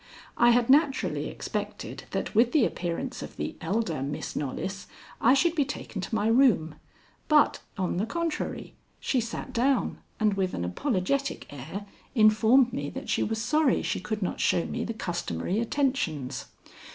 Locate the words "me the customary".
14.65-15.59